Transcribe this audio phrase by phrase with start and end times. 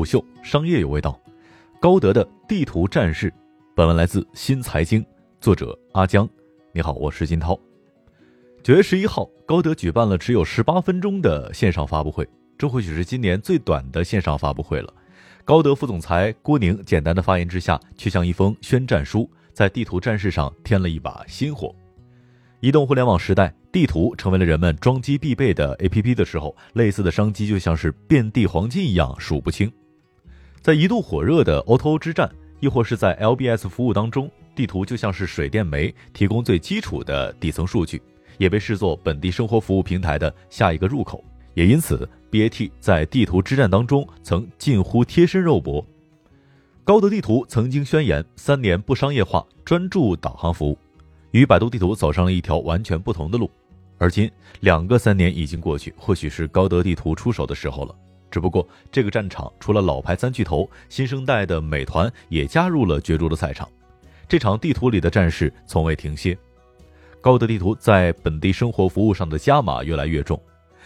[0.00, 1.20] 虎嗅商业有味道，
[1.78, 3.30] 高德的地图战士。
[3.76, 5.04] 本文来自新财经，
[5.42, 6.26] 作者阿江。
[6.72, 7.54] 你好，我是金涛。
[8.62, 12.26] 九月十一号，高德举办了只有十八分钟的线上发布会，
[12.56, 14.90] 这或许是今年最短的线上发布会了。
[15.44, 21.74] 高德副总裁郭宁简单的发言之下，却像一封宣战书，在地图战士上添了一把新火。
[22.60, 29.70] 移动互联网时代，地图成为了人们装机必备的 APP 的时候，类似的商机就像是遍地黄金一样数不清。
[30.62, 38.02] 在一度火热的 O2O 之战，亦或是在 LBS 服务当中，地图就像是水电煤，提供最基础的底层数据，
[38.36, 41.24] 也被视作本地生活服务平台的下一个入口。
[41.54, 45.84] 也因此，BAT 在地图之战当中曾近乎贴身肉搏。
[46.84, 50.76] 高德地图曾经宣言三年不商业化，专注导航服务，
[51.30, 53.50] 与百度地图走上了一条完全不同的路。
[53.96, 57.94] 而今两个三年已经过去，或许是高德地图出手的时候了。
[58.30, 63.68] 只不过，这个战场除了老牌三巨头，新生代的美团也加入了角逐的赛场。
[64.28, 66.38] 这场地图里的战事从未停歇。
[67.20, 70.40] 高德地图在本地生活服务上的加码越来越重。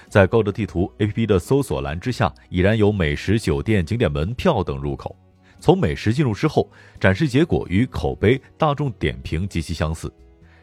[0.08, 5.14] 在高德地图 APP 的搜索栏之下，已然有美食、酒店、景点门票等入口。
[5.60, 10.12] 从美食进入之后，展示结果与口碑、大众点评极其相似。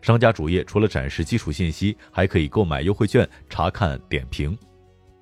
[0.02, 4.58] 商家主页除了展示基础信息，还可以购买优惠券、查看点评。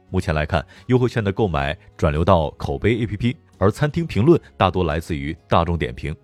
[0.10, 6.16] 目前来看，优惠券的购买转流到口碑 APP，而餐厅评论大多来自于大众点评。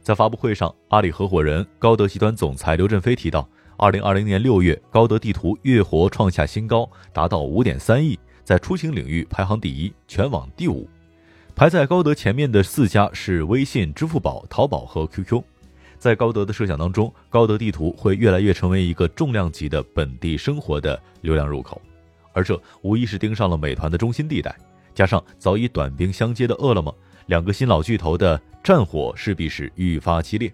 [0.00, 10.88] 在发布会上，阿里合伙人、高德集团总裁刘振飞提到，二零二零年六月，高德地图月活创下新高，达到五点三亿，在出行领域排行第一，全网第五。
[11.54, 15.42] 排在高德前面的四家是微信、支付宝、淘宝和 QQ。
[15.98, 21.82] 在高德的设想当中，高德地图会越来越成为一个重量级的本地生活的流量入口。
[22.38, 24.54] 而这无疑是盯上了美团的中心地带，
[24.94, 30.52] 加上早已短兵相接的饿了么，两个新老巨头的战火势必是愈发激烈。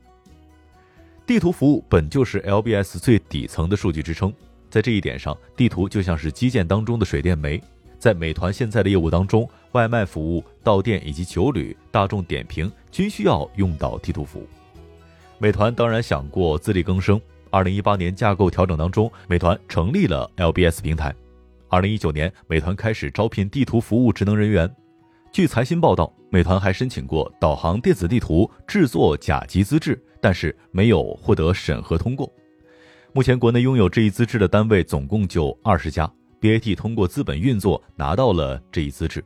[1.26, 4.32] 地图服务本就是 LBS 最底层的数据支撑，
[4.70, 7.62] 在这一点上，地图就像是基建当中的水电煤。
[7.98, 14.48] 在美团现在的业务当中，外卖服务、到店以及酒旅、大众点评均需要用到地图服务。
[15.36, 17.20] 美团当然想过自力更生，
[17.50, 21.14] 二零一八年架构调整当中，美团成立了 LBS 平台。
[21.69, 24.72] 二零一九年，美团开始招聘地图服务职能人员。
[25.32, 32.32] 据财新报道，美团还申请过导航电子地图制作甲级资质，但是没有获得审核通过。
[33.12, 36.10] 目前，国内拥有这一资质的单位总共就二十家。
[36.41, 39.24] BAT 通过资本运作拿到了这一资质。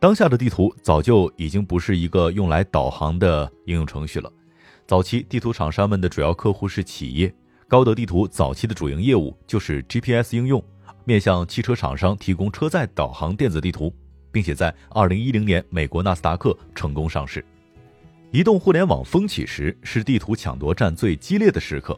[0.00, 4.32] 当下的地图早就已经不是一个用来导航的应用程序了。
[4.86, 7.32] 早期地图厂商们的主要客户是企业，
[7.68, 10.62] 高德地图早期的主营业务就是 GPS 应用。
[11.06, 13.94] 面向汽车厂商提供车载导航电子地图，
[14.32, 17.42] 并且在二零一零年美国纳斯达克成功上市。
[18.32, 21.96] 移动互联网风起时，是地图抢夺战最激烈的时刻。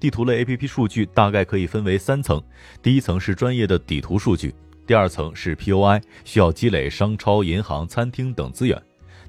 [0.00, 2.42] 地图类 APP 数据大概可以分为三层：
[2.80, 4.54] 第一层是专业的底图数据，
[4.86, 8.78] 第二层是 POI，需要积累商超、银行、餐厅等资源；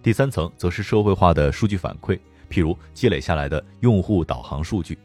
[0.02, 2.18] 第三层则是社会化的数据反馈，
[2.50, 4.98] 譬如积累下来的用户导航数据。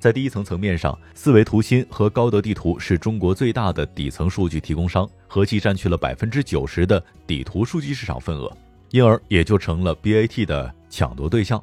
[0.00, 8.50] 在第一层层面上，四维图新和高德地图是中国最大的底层数据提供商，合计占据了百分之九十的底图数据市场份额，
[8.92, 11.62] 因而也就成了 BAT 的抢夺对象。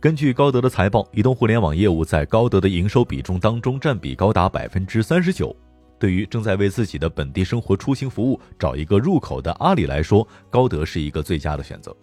[0.00, 5.54] 根据高德的财报，移动互联网业务在高德的营收比重当中占比高达百分之三十九。
[5.96, 11.96] 对于正在为自己的本地生活出行服务找一个入口的阿里来说，高德是一个最佳的选择。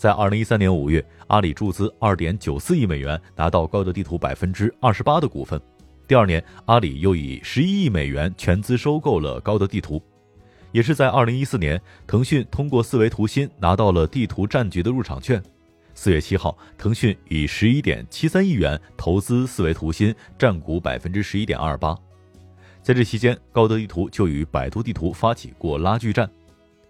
[0.00, 5.60] 在二零一三年五月，阿里注资二点九四亿美元，拿到高德地图百分之二十八的股份。
[6.08, 10.02] 第二年，阿里又以十一亿美元全资收购了高德地图。
[10.72, 15.38] 也是在二零一四年，腾讯通过四维图新拿到了地图战局的入场券。
[15.92, 21.94] 四月七号，腾讯以十一点七三亿元投资四维图新，占股百分之十一点二八。
[22.80, 26.26] 在这期间，高德地图就与百度地图发起过拉锯战。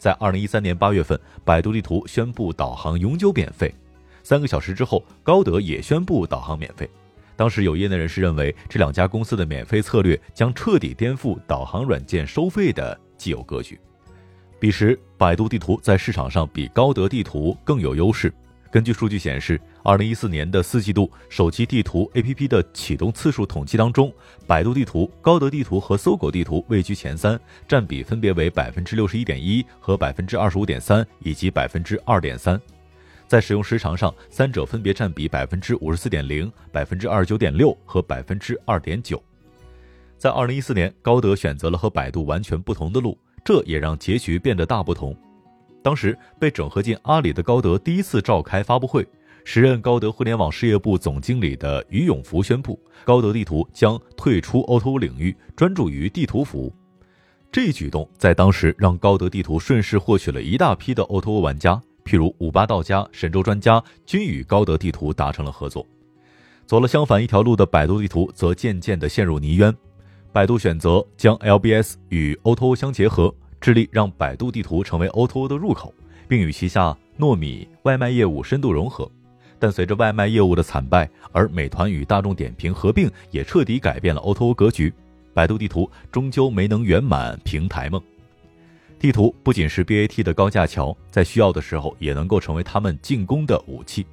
[0.01, 3.71] 在二零一三年八月份，百度地图宣布导航永久免费。
[4.23, 6.89] 三个小时之后，高德也宣布导航免费。
[7.37, 13.79] 当时有业内人士认为，这两家公司的免费策略将彻底颠覆导航软件收费的既有格局。
[14.59, 18.33] 彼时，百度地图在市场上比高德地图更有优势。
[18.71, 24.13] 根据数据显示，二零一四年的四季度手机地图 APP 的启动次数统计当中，
[24.47, 32.61] 百度地图、高德地图和搜狗地图位居前三，占比分别为百分之六十一点一和百分之二十五点三以及百分之二点三。
[33.27, 39.23] 在使用时长上，三者分别占比百分之五十四点零、百分之二十九点六和百分之二点九。
[40.19, 45.17] 在二零一四年，高德选择了和百度完全不同的路，这也让结局变得大不同。
[45.83, 49.07] 当时被整合进阿里的高德第一次召开发布会，
[49.45, 56.73] 时任高德互联网事业部总经理的于永福宣布，高德地图将退出 O2O 领域，专注于地图服务。
[57.53, 65.87] 这一举动在当时让高德地图顺势获取了一大批的 O2O 玩家，譬如五八到家、神州专家均与高德地图达成了合作。
[66.67, 69.75] 走了相反一条路的百度地图则渐渐地陷入泥渊。
[70.33, 73.35] 百度选择将 LBS 与 O2O 相结合。
[73.61, 75.93] 致力让百度地图成为 O2O 的入口，
[76.27, 79.07] 并与旗下糯米外卖业务深度融合。
[79.61, 84.93] 但随着外卖业务的惨败，而美团与大众点评合并也彻底改变了 O2O O 格局，
[85.33, 88.03] 百度地图终究没能圆满平台梦。
[88.99, 94.05] 地图不仅是 BAT 的高架桥，在需要的时候也能够成为他们进攻的武器。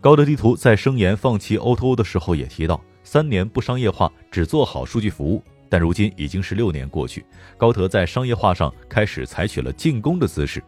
[0.00, 5.42] 高德地图在声言放弃 O2O 的时候也提到，三年不商业化，只做好数据服务。
[5.68, 7.24] 但如今已经是六年过去，
[7.56, 10.60] 高德在商业化上开始采取了进攻的姿势。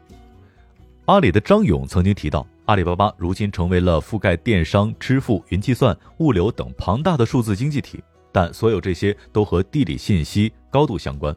[1.06, 8.02] 阿里的张勇曾经提到，阿里巴巴如今成为了覆盖电商、支付、云计算、物流等庞大的数字经济体，
[8.32, 11.36] 但所有这些都和地理信息高度相关。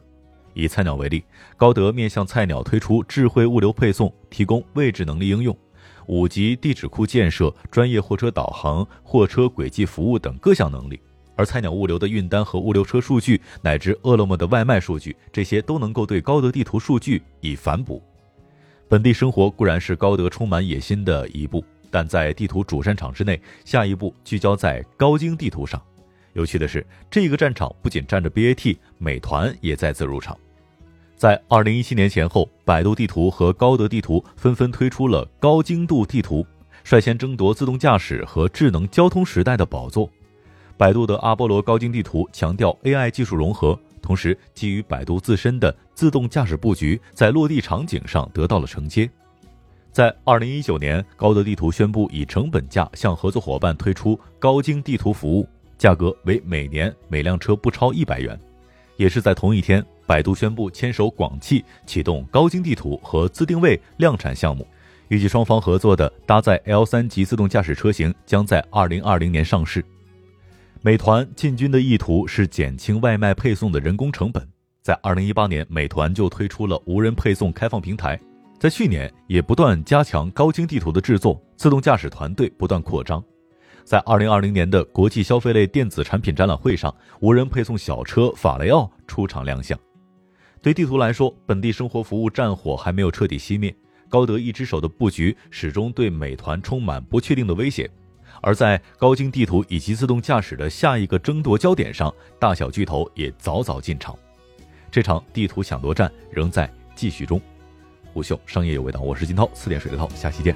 [0.54, 1.22] 以菜鸟为例，
[1.54, 5.54] 高德面向菜鸟推出智慧物流配送，提供位置能力应用、
[6.06, 10.98] 五级地址库建设、专业货车导航、货车轨迹服务等各项能力。
[11.36, 18.02] 而菜鸟物流的运单和物流车数据，乃至饿了么的外卖数据，这些都能够对高德地图数据以反哺。
[18.88, 25.82] 本地生活固然是高德充满野心的一步，但在地图主战场之内，下一步聚焦在高精地图上。
[26.34, 30.38] 有趣的是，这个战场不仅站着 BAT，美团也再次入场。
[31.16, 36.46] 在二零一七年前后，百度地图和高德地图纷纷推出了高精度地图，
[36.84, 40.08] 率先争夺自动驾驶和智能交通时代的宝座。
[40.76, 49.10] 百度的阿波罗高精地图强调 AI 技术融合，同时基于百度自身的自动驾驶布局，在落地场景上得到了承接。
[49.90, 58.38] 在二零一九年，高德地图宣布以成本价向合作伙伴推出高精地图服务，价格为每年每辆车不超一百元。
[58.96, 64.64] 也是在同一天，百度宣布牵手广汽启动高精地图和自定位量产项目，
[65.08, 69.84] 预计双方合作的搭载 L 三级自动驾驶车型将在二零二零年上市。
[70.86, 74.48] 美团进军的意图是减轻外卖配送的人工成本。
[74.82, 78.16] 在二零一八年，美团就推出了无人配送开放平台，
[78.56, 83.20] 在去年也不断加强高精地图的制作，自动驾驶团队不断扩张。
[83.82, 89.76] 在二零二零年的国际消费类电子产品展览会上，无人配送小车法雷奥出场亮相。
[90.62, 93.74] 对地图来说，本地生活服务战火还没有彻底熄灭，
[94.08, 97.90] 高德一只手的布局始终对美团充满不确定的威胁。
[98.40, 104.16] 而在高精地图以及自动驾驶的下一个争夺焦点上，大小巨头也早早进场。
[104.90, 107.40] 这场地图抢夺战仍在继续中。
[108.12, 110.54] 虎嗅商业有味道，我是金涛，四点水的涛，下期见。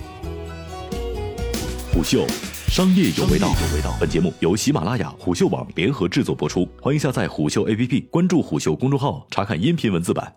[1.93, 2.25] 虎嗅
[2.69, 3.53] 商业有味道，
[4.01, 10.33] 本节目由喜马拉雅、虎嗅网联合制作播出，欢迎下载虎嗅 APP，关注虎嗅公众号，查看音频文字版。